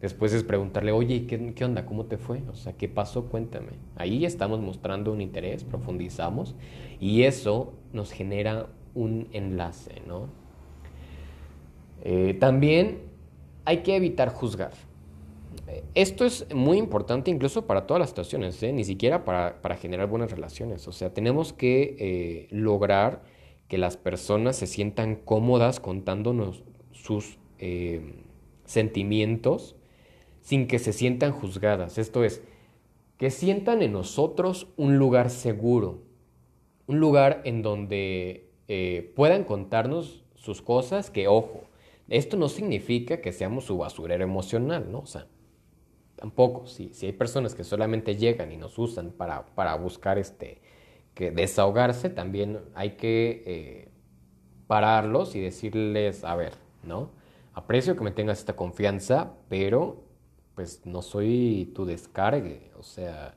[0.00, 1.86] Después es preguntarle, oye, ¿qué, ¿qué onda?
[1.86, 2.42] ¿Cómo te fue?
[2.52, 3.24] O sea, ¿qué pasó?
[3.26, 3.72] Cuéntame.
[3.96, 6.54] Ahí estamos mostrando un interés, profundizamos
[7.00, 10.28] y eso nos genera un enlace, ¿no?
[12.02, 12.98] Eh, también
[13.64, 14.72] hay que evitar juzgar.
[15.94, 18.72] Esto es muy importante incluso para todas las situaciones, ¿eh?
[18.72, 20.86] ni siquiera para, generar buenas relaciones.
[20.86, 23.22] O sea, tenemos que eh, lograr
[23.68, 28.22] que las personas se sientan cómodas contándonos sus eh,
[28.64, 29.76] sentimientos
[30.40, 31.98] sin que se sientan juzgadas.
[31.98, 32.42] Esto es,
[33.18, 36.02] que sientan en nosotros un lugar seguro,
[36.86, 38.50] un lugar en donde
[39.14, 41.64] puedan contarnos sus cosas, que ojo,
[42.08, 45.00] esto no significa que seamos su basurero emocional, ¿no?
[45.00, 45.26] O sea,
[46.16, 46.66] tampoco.
[46.66, 50.60] Si, si hay personas que solamente llegan y nos usan para, para buscar este,
[51.14, 53.88] que desahogarse, también hay que eh,
[54.66, 57.10] pararlos y decirles, a ver, ¿no?
[57.52, 60.04] Aprecio que me tengas esta confianza, pero
[60.54, 62.70] pues no soy tu descargue.
[62.78, 63.34] O sea,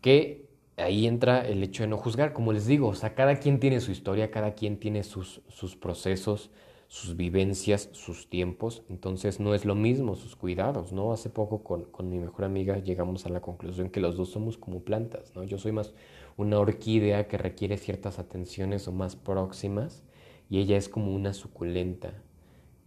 [0.00, 0.46] que
[0.76, 3.80] ahí entra el hecho de no juzgar, como les digo, o sea, cada quien tiene
[3.80, 6.50] su historia, cada quien tiene sus, sus procesos,
[6.88, 11.12] sus vivencias, sus tiempos, entonces no es lo mismo, sus cuidados, ¿no?
[11.12, 14.80] Hace poco con, mi mejor amiga llegamos a la conclusión que los dos somos como
[14.80, 15.42] plantas, ¿no?
[15.42, 15.94] Yo soy más
[16.36, 20.04] una orquídea que requiere ciertas atenciones o más próximas
[20.50, 22.12] y ella es como una suculenta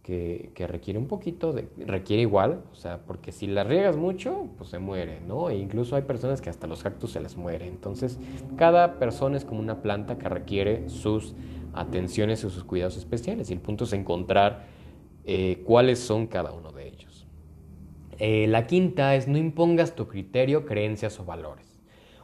[0.02, 4.70] que, requiere un poquito de, requiere igual, o sea, porque si la riegas mucho, pues
[4.70, 5.50] se muere, ¿no?
[5.50, 7.68] E incluso hay personas que hasta los cactus se les muere.
[7.68, 8.18] Entonces,
[8.56, 11.34] cada persona es como una planta que requiere sus
[11.74, 13.50] atenciones y sus cuidados especiales.
[13.50, 14.64] Y el punto es encontrar
[15.24, 17.26] eh, cuáles son cada uno de ellos.
[18.18, 21.69] Eh, la quinta es no impongas tu criterio, creencias o valores.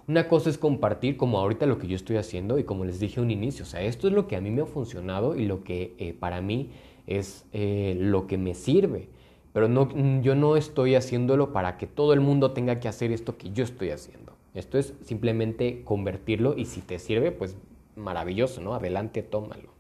[0.09, 3.21] Una cosa es compartir como ahorita lo que yo estoy haciendo y como les dije
[3.21, 5.65] un inicio, o sea, esto es lo que a mí me ha funcionado y lo
[5.65, 6.71] que eh, para mí
[7.09, 9.09] es eh, lo que me sirve.
[9.53, 9.89] Pero no,
[10.21, 13.65] yo no estoy haciéndolo para que todo el mundo tenga que hacer esto que yo
[13.65, 14.35] estoy haciendo.
[14.55, 17.57] Esto es simplemente convertirlo y si te sirve, pues
[17.97, 18.75] maravilloso, ¿no?
[18.75, 19.71] Adelante, tómalo.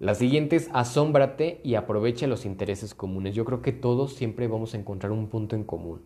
[0.00, 3.34] La siguiente es asómbrate y aprovecha los intereses comunes.
[3.34, 6.00] Yo creo que todos siempre vamos a encontrar un punto en común.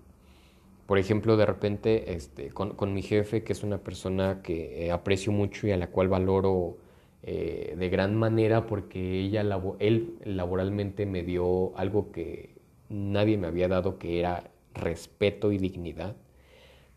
[0.87, 5.33] Por ejemplo, de repente este, con, mi jefe, que es una persona que eh, aprecio
[5.33, 6.77] mucho y a la cual valoro
[7.23, 9.42] eh, de gran manera porque ella,
[9.79, 12.51] él laboralmente me dio algo que
[12.90, 16.16] nadie me había dado, que era respeto y dignidad.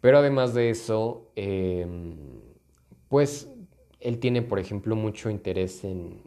[0.01, 2.15] Pero además de eso, em,
[3.07, 3.49] pues
[4.01, 6.21] él tiene, por ejemplo, mucho interés en,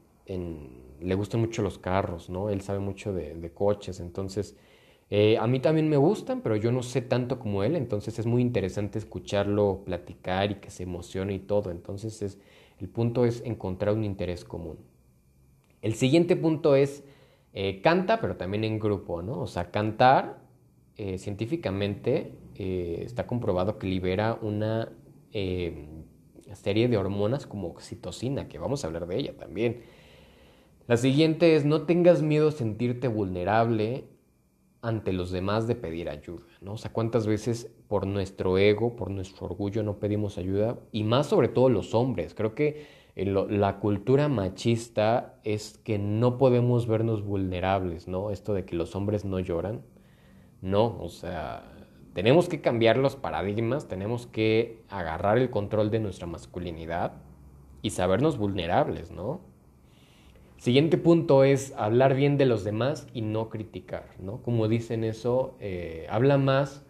[1.01, 2.51] le gustan mucho los carros, ¿no?
[2.51, 4.57] Él sabe mucho de coches, entonces
[5.12, 8.27] eh, a mí también me gustan, pero yo no sé tanto como él, entonces es
[8.27, 11.73] muy interesante escucharlo platicar y que se emocione y todo.
[11.73, 12.38] Entonces es,
[12.79, 14.79] el punto es encontrar un interés común.
[15.83, 17.03] El siguiente punto es
[17.53, 19.40] eh, canta, pero también en grupo, ¿no?
[19.40, 20.38] O sea, cantar
[20.96, 24.92] eh, científicamente está comprobado que libera una
[26.53, 29.81] serie de hormonas como oxitocina, que vamos a hablar de ella también.
[30.87, 34.05] La siguiente es no tengas miedo a sentirte vulnerable
[34.83, 36.73] ante los demás de pedir ayuda, ¿no?
[36.73, 41.27] O sea, cuántas veces por nuestro ego, por nuestro orgullo no pedimos ayuda y más
[41.27, 42.35] sobre todo los hombres.
[42.35, 48.31] Creo que la cultura machista es que no podemos vernos vulnerables, ¿no?
[48.31, 49.83] Esto de que los hombres no lloran.
[50.62, 51.62] No, o sea,
[52.14, 57.14] tenemos que cambiar los paradigmas, tenemos que agarrar el control de nuestra masculinidad
[57.83, 59.40] y sabernos vulnerables, ¿no?
[60.61, 64.42] Siguiente punto es hablar bien de los demás y no criticar, ¿no?
[64.42, 66.85] Como dicen eso, eh, habla más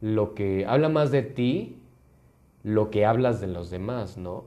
[0.00, 1.76] lo que habla más de ti
[2.64, 4.46] lo que hablas de los demás, ¿no?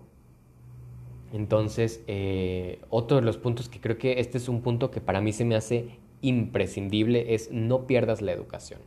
[1.32, 5.21] Entonces, eh, otro de los puntos que creo que este es un punto que para
[5.21, 5.88] mí se me hace
[6.21, 8.82] imprescindible es no pierdas la educación.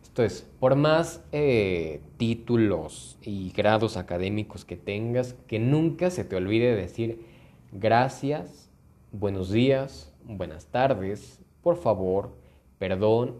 [0.00, 6.36] Esto es, por más eh, títulos y grados académicos que tengas, que nunca se te
[6.36, 7.24] olvide decir
[7.72, 8.67] gracias
[9.12, 12.30] buenos días, buenas tardes, por favor,
[12.78, 13.36] perdón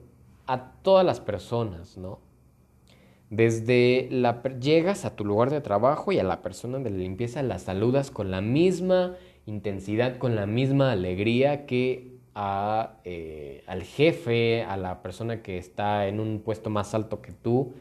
[0.47, 2.21] a todas las personas, ¿no?
[3.31, 7.43] Desde la llegas a tu lugar de trabajo y a la persona de la limpieza
[7.43, 14.63] la saludas con la misma intensidad, con la misma alegría que a, eh, al jefe,
[14.63, 17.75] a la persona que está en un puesto más alto que tú,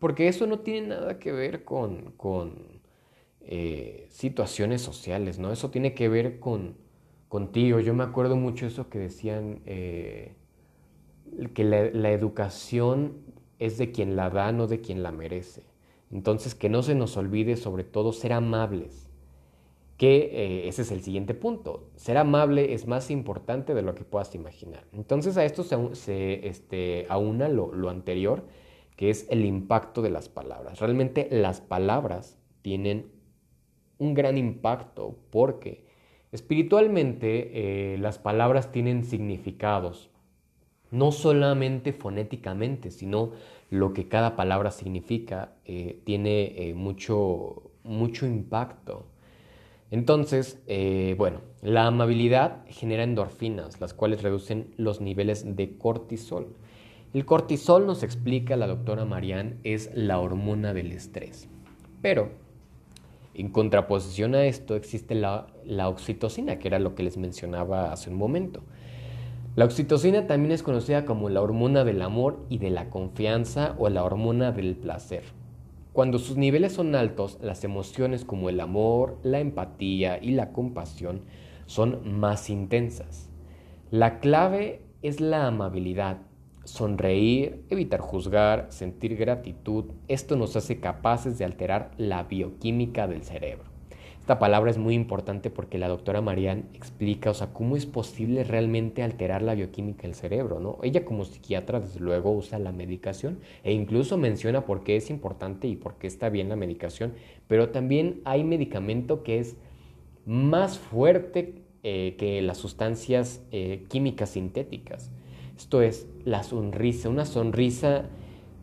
[0.00, 2.80] porque eso no tiene nada que ver con, con
[3.42, 5.52] eh, situaciones sociales, ¿no?
[5.52, 6.81] Eso tiene que ver con,
[7.32, 7.80] contigo.
[7.80, 10.34] Yo me acuerdo mucho eso que decían, eh,
[11.54, 13.14] que la, educación
[13.58, 15.62] es de quien la da, no de quien la merece.
[16.10, 19.08] Entonces, que no se nos olvide sobre todo ser amables,
[19.96, 21.88] que eh, ese es el siguiente punto.
[21.96, 24.84] Ser amable es más importante de lo que puedas imaginar.
[24.92, 25.64] Entonces, a esto
[25.94, 28.44] se, este, aúna lo, lo anterior,
[28.94, 30.80] que es el impacto de las palabras.
[30.80, 33.10] Realmente las palabras tienen
[33.96, 35.91] un gran impacto porque
[36.32, 40.08] Espiritualmente, eh, las palabras tienen significados,
[40.90, 43.32] no solamente fonéticamente, sino
[43.68, 49.04] lo que cada palabra significa eh, tiene eh, mucho, mucho impacto.
[49.90, 50.62] Entonces,
[51.18, 56.56] bueno, la amabilidad genera endorfinas, las cuales reducen los niveles de cortisol.
[57.12, 61.46] El cortisol, nos explica la doctora Marianne, es la hormona del estrés.
[62.00, 62.30] Pero
[63.34, 65.46] en contraposición a esto existe la,
[65.88, 68.62] oxitocina, que era lo que les mencionaba hace un momento.
[69.56, 73.88] La oxitocina también es conocida como la hormona del amor y de la confianza o
[73.88, 75.24] la hormona del placer.
[75.92, 81.22] Cuando sus niveles son altos, las emociones como el amor, la empatía y la compasión
[81.66, 83.28] son más intensas.
[83.90, 86.18] La clave es la amabilidad,
[86.64, 93.72] Sonreír, evitar juzgar, sentir gratitud, esto nos hace capaces de alterar la bioquímica del cerebro.
[94.22, 98.44] Esta palabra es muy importante porque la doctora Marian explica, o sea, cómo es posible
[98.44, 100.78] realmente alterar la bioquímica del cerebro, ¿no?
[100.84, 105.66] Ella como psiquiatra, desde luego, usa la medicación e incluso menciona por qué es importante
[105.66, 107.14] y por qué está bien la medicación,
[107.48, 109.56] pero también hay medicamento que es
[110.24, 115.10] más fuerte eh, que las sustancias eh, químicas sintéticas.
[115.56, 118.08] Esto es la sonrisa, una sonrisa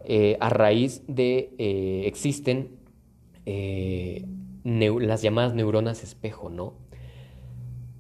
[0.06, 1.54] eh, a raíz de
[2.06, 2.78] existen
[4.64, 6.74] las llamadas neuronas espejo, ¿no?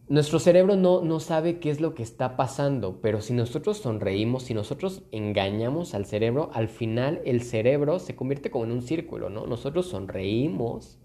[0.10, 4.41] Nuestro cerebro no, no sabe qué es lo que está pasando, pero si nosotros sonreímos,
[4.41, 9.30] si nosotros engañamos al cerebro, al final el cerebro se convierte como en un círculo,
[9.30, 9.45] ¿no?
[9.45, 10.97] Nosotros sonreímos,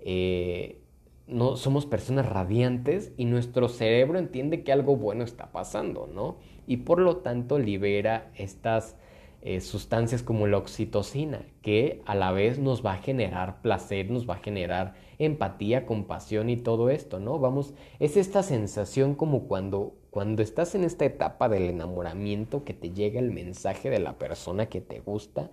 [0.00, 0.81] eh,
[1.26, 6.36] no, somos personas radiantes y nuestro cerebro entiende que algo bueno está pasando, ¿no?
[6.66, 8.96] Y por lo tanto libera estas
[9.44, 14.28] eh, sustancias como la oxitocina, que a la vez nos va a generar placer, nos
[14.28, 17.38] va a generar empatía, compasión y todo esto, ¿no?
[17.38, 22.92] Vamos, es esta sensación como cuando, cuando estás en esta etapa del enamoramiento que te
[22.92, 25.50] llega el mensaje de la persona que te gusta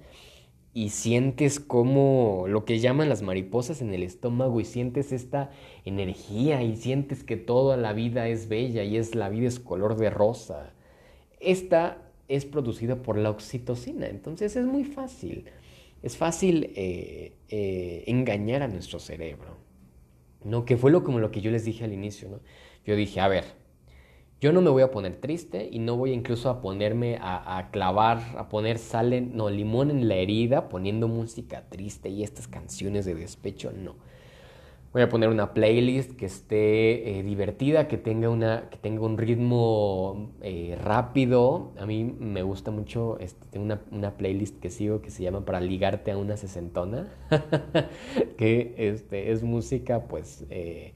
[0.74, 5.50] y sientes como lo que llaman las mariposas en el estómago y sientes esta
[5.84, 9.98] energía y sientes que toda la vida es bella y es la vida es color
[9.98, 10.74] de rosa.
[11.40, 14.08] Esta es producida por la oxitocina.
[14.08, 15.46] Entonces es muy fácil.
[16.04, 19.58] Es fácil eh, eh, engañar a nuestro cerebro.
[20.44, 20.66] ¿no?
[20.66, 22.30] Que fue lo, como lo que yo les dije al inicio.
[22.30, 22.40] ¿no?
[22.86, 23.46] Yo dije, a ver,
[24.42, 28.20] yo no me voy a poner triste y no voy incluso a ponerme a, clavar,
[28.38, 33.16] a poner sal, no, limón en la herida poniendo música triste y estas canciones de
[33.16, 33.96] despecho, no.
[34.92, 39.20] Voy a poner una playlist que esté eh, divertida, que tenga, una, que tenga un
[39.20, 41.74] ritmo eh, rápido.
[41.78, 45.46] A mí me gusta mucho, este, tengo una, una, playlist que sigo que se llama
[45.46, 47.08] Para ligarte a una sesentona,
[48.38, 50.94] que este, es música pues, eh,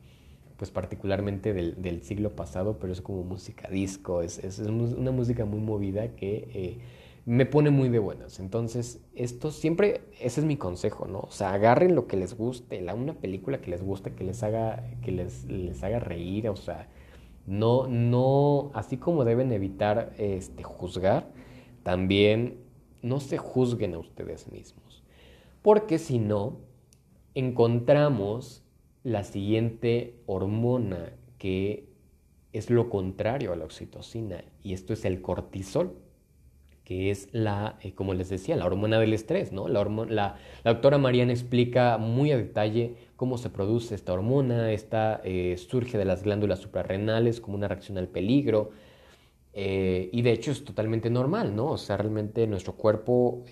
[0.64, 6.16] pues particularmente del, siglo pasado, pero es como música disco, es, una música muy movida
[6.16, 6.80] que
[7.26, 8.40] me pone muy de buenas.
[8.40, 11.20] Entonces, esto siempre, ese es mi consejo, ¿no?
[11.20, 14.42] O sea, agarren lo que les guste, la, una película que les guste, que les
[14.42, 16.88] haga, que les haga reír, o sea,
[17.46, 21.28] no, no, así como deben evitar este, juzgar,
[21.84, 22.62] también
[23.02, 25.04] no se juzguen a ustedes mismos.
[25.62, 26.60] Porque si no,
[27.36, 28.63] encontramos
[29.04, 31.90] la siguiente hormona que
[32.54, 35.98] es lo contrario a la oxitocina, y esto es el cortisol
[36.84, 39.68] que es la, eh, como les decía, la hormona del estrés, ¿no?
[39.68, 40.36] La, la,
[40.66, 46.06] doctora Mariana explica muy a detalle cómo se produce esta hormona, esta eh, surge de
[46.06, 48.72] las glándulas suprarrenales como una reacción al peligro,
[49.54, 51.72] eh, y de hecho es totalmente normal, ¿no?
[51.72, 53.46] O sea, realmente nuestro cuerpo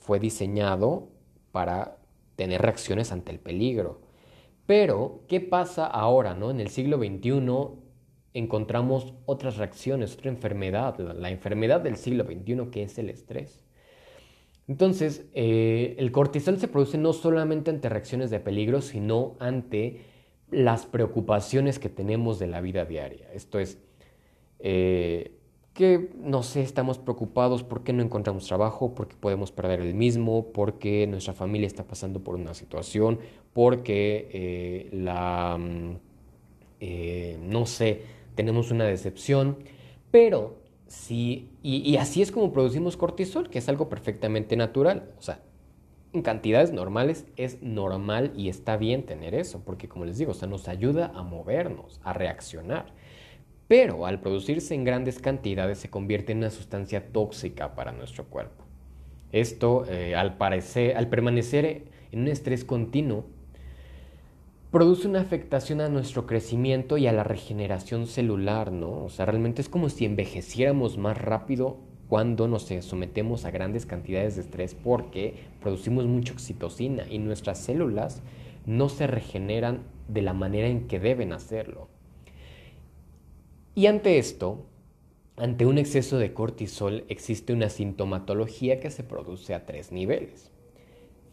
[0.00, 1.08] fue diseñado
[1.52, 1.98] para
[2.36, 4.00] tener reacciones ante el peligro.
[4.66, 6.50] Pero, ¿qué pasa ahora, ¿no?
[6.50, 7.40] En el siglo XXI
[8.32, 13.62] encontramos otras reacciones, otra enfermedad, la, enfermedad del siglo XXI que es el estrés.
[14.66, 20.00] Entonces, eh, el cortisol se produce no solamente ante reacciones de peligro, sino ante
[20.50, 23.30] las preocupaciones que tenemos de la vida diaria.
[23.32, 23.78] Esto es,
[24.60, 25.36] eh,
[25.74, 31.06] que, no sé, estamos preocupados porque no encontramos trabajo, porque podemos perder el mismo, porque
[31.06, 33.18] nuestra familia está pasando por una situación,
[33.54, 35.96] porque eh, la, mm,
[37.48, 38.02] no sé,
[38.34, 39.56] tenemos una decepción,
[40.10, 45.40] pero sí, y, así es como producimos cortisol, que es algo perfectamente natural, o sea,
[46.12, 50.34] en cantidades normales es normal y está bien tener eso, porque como les digo, o
[50.34, 52.86] sea, nos ayuda a movernos, a reaccionar.
[53.66, 58.64] Pero al producirse en grandes cantidades se convierte en una sustancia tóxica para nuestro cuerpo.
[59.32, 63.24] Esto, eh, al, parecer, al permanecer en un estrés continuo,
[64.74, 69.04] produce una afectación a nuestro crecimiento y a la regeneración celular, ¿no?
[69.04, 71.76] O sea, realmente es como si envejeciéramos más rápido
[72.08, 78.20] cuando nos sometemos a grandes cantidades de estrés porque producimos mucha oxitocina y nuestras células
[78.66, 81.86] no se regeneran de la manera en que deben hacerlo.
[83.76, 84.66] Y ante esto,
[85.36, 90.50] ante un exceso de cortisol existe una sintomatología que se produce a tres niveles,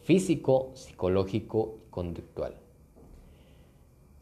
[0.03, 2.60] físico, psicológico y conductual.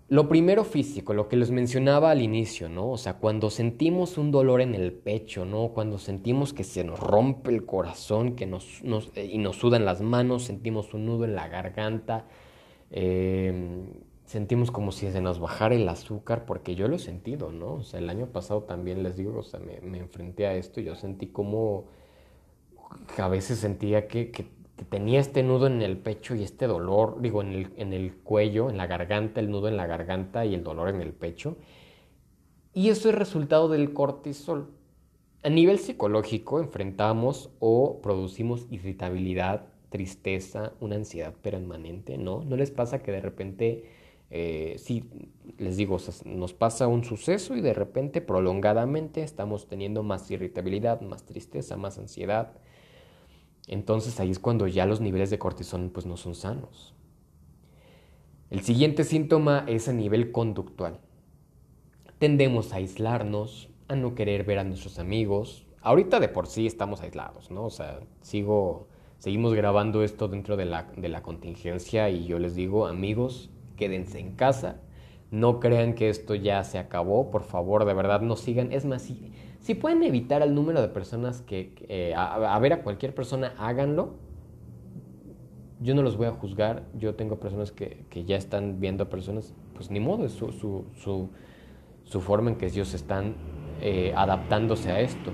[0.10, 2.90] Lo primero físico, lo que les mencionaba al inicio, ¿no?
[2.90, 5.70] O sea, cuando sentimos un dolor en el pecho, ¿no?
[5.70, 8.82] Cuando sentimos que se nos rompe el corazón que nos,
[9.16, 12.26] eh, y nos sudan las manos, sentimos un nudo en la garganta,
[12.90, 13.86] em,
[14.26, 17.76] sentimos como si se nos bajara el azúcar, porque yo lo he sentido, ¿no?
[17.76, 20.86] O sea, el año pasado también les digo, o sea, me, enfrenté a esto y
[20.86, 21.86] yo sentí como
[23.18, 24.32] a veces sentía que
[24.86, 28.70] tenía este nudo en el pecho y este dolor, digo, en el, en el cuello,
[28.70, 31.58] en la garganta, el nudo en la garganta y el dolor en el pecho.
[32.74, 34.70] Y eso es resultado del cortisol.
[35.44, 42.44] A nivel psicológico enfrentamos o producimos irritabilidad, tristeza, una ansiedad permanente, ¿no?
[42.44, 43.86] ¿No les pasa que de repente,
[44.30, 45.10] eh, sí,
[45.58, 51.26] les digo, nos pasa un suceso y de repente prolongadamente estamos teniendo más irritabilidad, más
[51.26, 52.54] tristeza, más ansiedad?
[53.70, 56.96] Entonces ahí es cuando ya los niveles de cortisol pues no son sanos.
[58.50, 61.00] El siguiente síntoma es a nivel conductual.
[62.18, 65.68] Tendemos a aislarnos, a no querer ver a nuestros amigos.
[65.82, 67.66] Ahorita de por sí estamos aislados, ¿no?
[67.66, 68.88] O sea, sigo,
[69.20, 74.18] seguimos grabando esto dentro de la, de la contingencia y yo les digo, amigos, quédense
[74.18, 74.82] en casa.
[75.30, 78.74] No crean que esto ya se acabó, por favor, de verdad no sigan.
[78.74, 82.84] Es más, si, si pueden evitar el número de personas que, eh, a, ver a
[82.84, 84.16] cualquier persona, háganlo.
[85.82, 89.10] Yo no los voy a juzgar, yo tengo personas que, que ya están viendo a
[89.10, 91.30] personas, pues ni modo, es su, su,
[92.04, 93.36] su forma en que ellos están
[93.82, 95.32] eh, adaptándose a esto.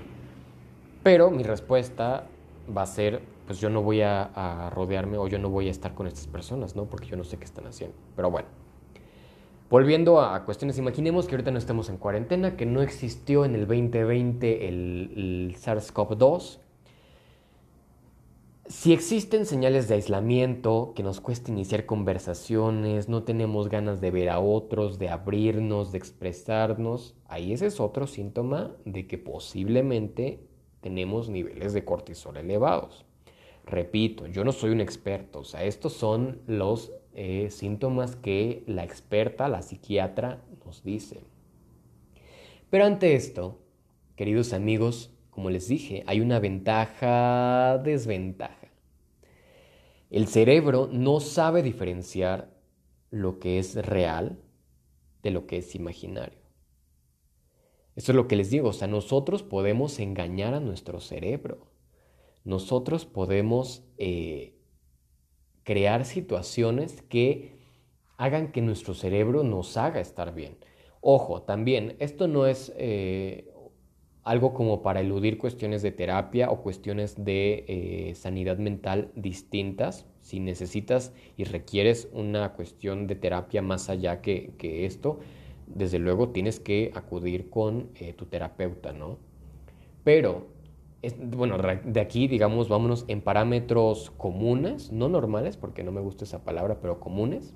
[1.01, 2.27] Pero mi respuesta
[2.75, 5.93] va a ser, pues yo no voy a, rodearme o yo no voy a estar
[5.93, 6.85] con estas personas, ¿no?
[6.85, 7.95] Porque yo no sé qué están haciendo.
[8.15, 8.47] Pero bueno,
[9.69, 13.67] volviendo a cuestiones, imaginemos que ahorita no estamos en cuarentena, que no existió en el
[13.67, 16.59] 2020 el, el SARS-CoV-2
[18.67, 24.27] si existen señales de aislamiento, que nos cuesta iniciar conversaciones, no tenemos ganas de ver
[24.27, 30.47] a otros, de abrirnos, de expresarnos, ahí ese es otro síntoma de que posiblemente
[30.81, 33.05] tenemos niveles de cortisol elevados.
[33.67, 38.83] Repito, yo no soy un experto, o sea, estos son los eh, síntomas que la
[38.83, 41.21] experta, la psiquiatra, nos dice.
[42.69, 43.61] Pero ante esto,
[44.15, 48.69] queridos amigos, como les dije, hay una ventaja, desventaja.
[50.09, 52.53] El cerebro no sabe diferenciar
[53.11, 54.39] lo que es real
[55.23, 56.39] de lo que es imaginario.
[57.95, 61.71] Eso es lo que les digo, o sea, nosotros podemos engañar a nuestro cerebro.
[62.43, 64.54] Nosotros podemos eh,
[65.65, 67.55] crear situaciones que
[68.17, 70.55] hagan que nuestro cerebro nos haga estar bien.
[71.01, 73.51] Ojo, también, esto no es eh,
[74.23, 80.05] algo como para eludir cuestiones de terapia o cuestiones de eh, sanidad mental distintas.
[80.21, 84.53] Si necesitas y requieres una cuestión de terapia más allá que,
[84.85, 85.19] esto,
[85.67, 89.17] desde luego tienes que acudir con eh, tu terapeuta, ¿no?
[90.03, 90.47] Pero,
[91.19, 96.43] bueno, de aquí, digamos, vámonos en parámetros comunes, no normales, porque no me gusta esa
[96.43, 97.53] palabra, pero comunes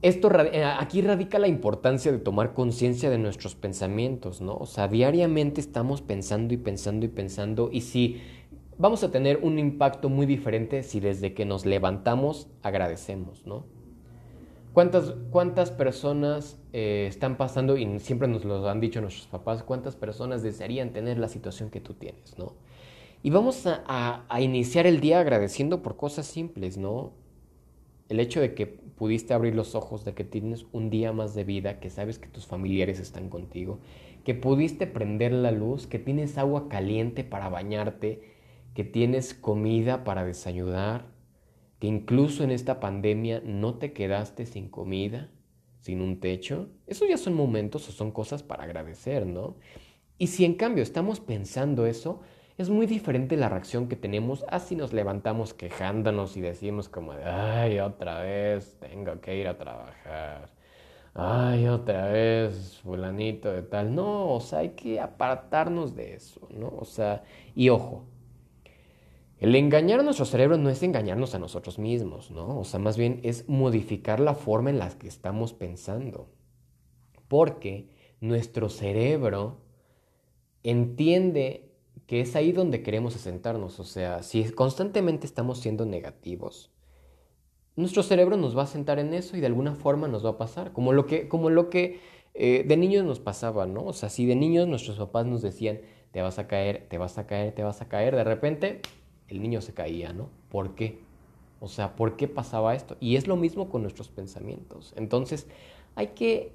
[0.00, 4.54] esto, eh, aquí radica la importancia de tomar conciencia de nuestros pensamientos, ¿no?
[4.54, 8.20] O sea, diariamente estamos pensando y pensando y pensando y si
[8.76, 13.66] vamos a tener un impacto muy diferente si desde que nos levantamos agradecemos, ¿no?
[14.72, 19.96] ¿Cuántas, cuántas personas eh, están pasando, y siempre nos lo han dicho nuestros papás, cuántas
[19.96, 22.54] personas desearían tener la situación que tú tienes, ¿no?
[23.22, 27.12] Y vamos a, a iniciar el día agradeciendo por cosas simples, ¿no?
[28.08, 31.44] El hecho de que pudiste abrir los ojos de que tienes un día más de
[31.44, 33.80] vida, que sabes que tus familiares están contigo,
[34.24, 38.22] que pudiste prender la luz, que tienes agua caliente para bañarte,
[38.74, 41.06] que tienes comida para desayunar,
[41.78, 45.30] que incluso en esta pandemia no te quedaste sin comida,
[45.80, 46.68] sin un techo.
[46.86, 49.56] Esos ya son momentos o son cosas para agradecer, ¿no?
[50.18, 52.20] Y si en cambio estamos pensando eso,
[52.58, 57.78] es muy diferente la reacción que tenemos así nos levantamos quejándonos y decimos como ay,
[57.78, 60.50] otra vez tengo que ir a trabajar.
[61.14, 63.94] Ay, otra vez, fulanito de tal.
[63.94, 66.68] No, o sea, hay que apartarnos de eso, ¿no?
[66.78, 67.24] O sea,
[67.54, 68.04] y ojo,
[69.40, 72.58] el engañar a nuestro cerebro no es engañarnos a nosotros mismos, ¿no?
[72.58, 76.28] O sea, más bien es modificar la forma en la que estamos pensando.
[77.28, 77.88] Porque
[78.20, 79.60] nuestro cerebro
[80.64, 81.70] entiende
[82.06, 83.78] que es ahí donde queremos asentarnos.
[83.78, 86.72] O sea, si constantemente estamos siendo negativos,
[87.76, 90.38] nuestro cerebro nos va a sentar en eso y de alguna forma nos va a
[90.38, 90.72] pasar.
[90.72, 92.00] Como lo que, como lo que
[92.34, 93.84] eh, de niños nos pasaba, ¿no?
[93.84, 95.80] O sea, si de niños nuestros papás nos decían,
[96.10, 98.80] te vas a caer, te vas a caer, te vas a caer, de repente
[99.28, 100.28] el niño se caía, ¿no?
[100.48, 101.00] ¿Por qué?
[101.60, 102.96] O sea, ¿por qué pasaba esto?
[103.00, 104.94] Y es lo mismo con nuestros pensamientos.
[104.96, 105.46] Entonces,
[105.96, 106.52] hay que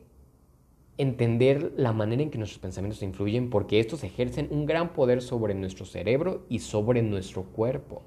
[0.98, 5.56] entender la manera en que nuestros pensamientos influyen porque estos ejercen un gran poder sobre
[5.56, 8.04] nuestro cerebro y sobre nuestro cuerpo.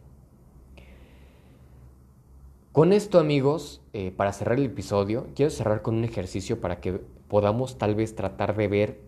[2.72, 7.00] Con esto amigos, eh, para cerrar el episodio, quiero cerrar con un ejercicio para que
[7.28, 9.00] podamos tal vez tratar de ver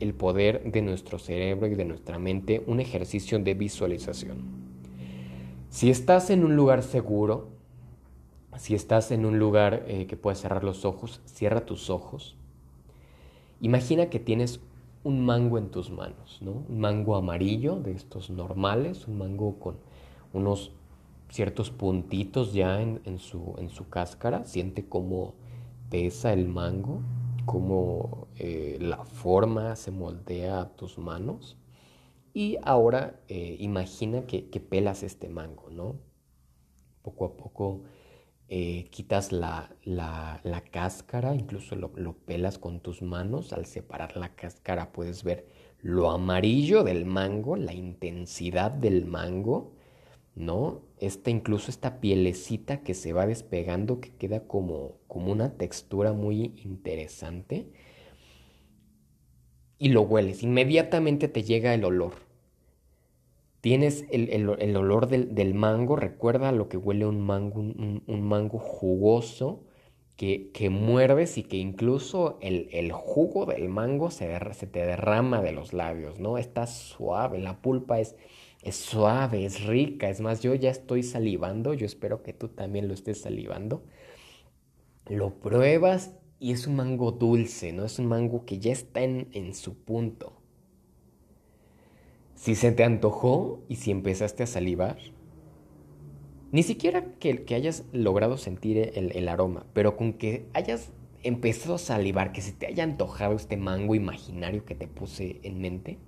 [0.00, 4.69] el poder de nuestro cerebro y de nuestra mente, un ejercicio de visualización.
[5.70, 7.50] Si estás en un lugar seguro,
[8.58, 12.36] si estás en un lugar eh, que puedes cerrar los ojos, cierra tus ojos.
[13.60, 14.58] Imagina que tienes
[15.04, 16.64] un mango en tus manos, ¿no?
[16.68, 19.76] Un mango amarillo de estos normales, un mango con
[20.32, 20.72] unos
[21.28, 24.44] ciertos puntitos ya en, su, en su cáscara.
[24.46, 25.34] Siente cómo
[25.88, 27.00] pesa el mango,
[27.46, 31.56] cómo eh, la forma se moldea a tus manos.
[32.32, 36.00] Y ahora eh, imagina que, pelas este mango, ¿no?
[37.02, 37.82] Poco a poco
[38.48, 39.70] eh, quitas la,
[40.70, 43.52] cáscara, incluso lo, lo, pelas con tus manos.
[43.52, 45.46] Al separar la cáscara puedes ver
[45.82, 49.72] lo amarillo del mango, la intensidad del mango,
[50.34, 50.82] ¿no?
[50.98, 56.54] Esta, incluso esta pielecita que se va despegando, que queda como, como una textura muy
[56.64, 57.72] interesante.
[59.80, 62.12] Y lo hueles, inmediatamente te llega el olor.
[63.62, 69.64] Tienes el, olor del, mango, recuerda lo que huele un mango, un, mango jugoso
[70.16, 75.52] que, que, muerdes y que incluso el, jugo del mango se, se, te derrama de
[75.52, 76.36] los labios, ¿no?
[76.36, 78.16] Está suave, la pulpa es,
[78.60, 80.10] es suave, es rica.
[80.10, 83.82] Es más, yo ya estoy salivando, yo espero que tú también lo estés salivando.
[85.06, 87.84] Lo pruebas y es un mango dulce, ¿no?
[87.84, 90.32] Es un mango que ya está en, en su punto.
[92.34, 94.98] Si se te antojó y si empezaste a salivar,
[96.50, 100.90] ni siquiera que, que hayas logrado sentir el, el aroma, pero con que hayas
[101.22, 105.60] empezado a salivar, que se te haya antojado este mango imaginario que te puse en
[105.60, 105.98] mente,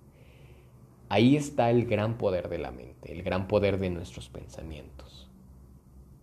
[1.12, 5.28] Ahí está el gran poder de la mente, el gran poder de nuestros pensamientos.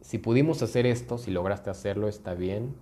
[0.02, 2.74] Si pudimos hacer esto, si lograste hacerlo, está bien.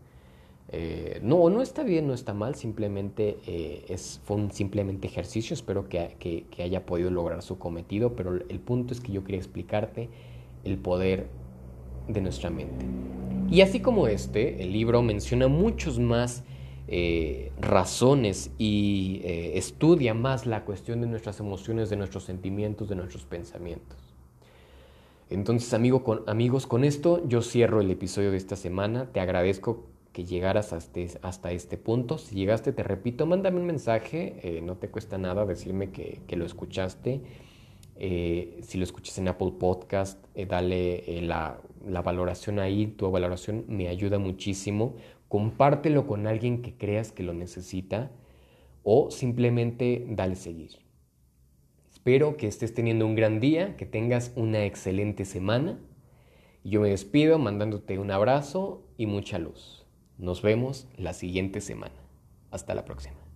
[0.70, 5.54] Eh, no, no está bien, no está mal, simplemente eh, es, fue un simplemente ejercicio,
[5.54, 9.40] espero que, que, haya podido lograr su cometido, pero el punto es que yo quería
[9.40, 10.10] explicarte
[10.66, 11.28] el poder
[12.10, 12.86] de nuestra mente.
[13.50, 16.44] Y así como este, el libro menciona muchos más
[16.90, 23.24] eh, razones y estudia más la cuestión de nuestras emociones, de nuestros sentimientos, de nuestros
[23.24, 23.98] pensamientos.
[25.30, 29.08] Entonces, amigo, con, amigos, con esto yo cierro el episodio de esta semana.
[29.12, 29.86] Te agradezco
[30.26, 32.18] llegaras hasta, este punto.
[32.18, 34.40] Si llegaste, te repito, mándame un mensaje.
[34.44, 37.22] Eh, no te cuesta nada decirme que, lo escuchaste.
[37.98, 42.88] si lo escuchas en Apple Podcast, dale la, la valoración ahí.
[42.88, 44.96] Tu valoración me ayuda muchísimo
[45.28, 48.12] compártelo con alguien que creas que lo necesita
[48.84, 50.80] o simplemente dale seguir.
[51.92, 55.80] Espero que estés teniendo un gran día, que tengas una excelente semana.
[56.64, 59.77] Yo me despido mandándote un abrazo y mucha luz.
[60.18, 61.94] Nos vemos la siguiente semana.
[62.50, 63.27] Hasta la próxima.